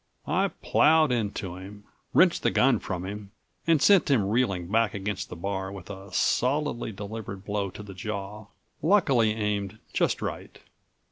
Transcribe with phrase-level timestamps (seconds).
[0.25, 3.29] I ploughed into him, wrenched the gun from him
[3.67, 7.93] and sent him reeling back against the bar with a solidly delivered blow to the
[7.93, 8.47] jaw,
[8.81, 10.57] luckily aimed just right.